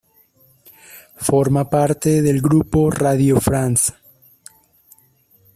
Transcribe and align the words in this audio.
Forma 1.27 1.69
parte 1.69 2.23
del 2.23 2.41
grupo 2.41 2.89
"Radio 2.89 3.39
France". 3.39 3.93